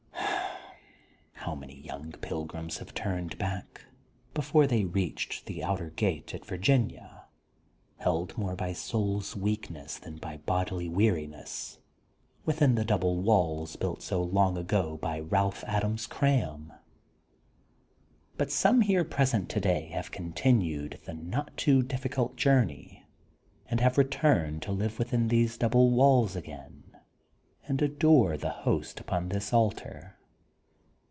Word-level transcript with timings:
How 1.43 1.55
many 1.55 1.81
young 1.81 2.11
pilgrims 2.13 2.77
have 2.77 2.93
turned 2.93 3.37
back 3.39 3.85
before 4.33 4.67
they 4.67 4.85
reached 4.85 5.45
the 5.47 5.63
outer 5.63 5.89
gate 5.89 6.33
at 6.35 6.45
Vir 6.45 6.57
ginia, 6.59 7.23
held 7.97 8.37
more 8.37 8.55
by 8.55 8.73
soul's 8.73 9.35
weakness 9.35 9.97
than 9.99 10.17
by 10.17 10.37
bodily 10.37 10.87
weariness, 10.87 11.79
within 12.45 12.75
the 12.75 12.85
double 12.85 13.17
walls 13.21 13.75
built 13.75 14.01
so 14.03 14.21
long 14.23 14.55
ago 14.57 14.97
by 15.01 15.19
Balph 15.21 15.63
Adams 15.65 16.05
Cram 16.07 16.71
I 16.71 16.77
But 18.37 18.51
some 18.51 18.81
here 18.81 19.03
present 19.03 19.49
today 19.49 19.87
have 19.89 20.09
continued 20.11 20.99
the 21.05 21.13
not 21.15 21.57
too 21.57 21.81
difficult 21.83 22.37
journey 22.37 23.05
and 23.67 23.79
have 23.81 23.97
returned 23.97 24.61
to 24.63 24.71
Uve 24.71 24.97
within 24.99 25.27
these 25.27 25.57
double 25.57 25.89
walls 25.91 26.35
again 26.35 26.95
and 27.67 27.81
adore 27.81 28.37
the 28.37 28.51
Host 28.61 28.99
upon 28.99 29.29
this 29.29 29.51
altar. 29.51 30.17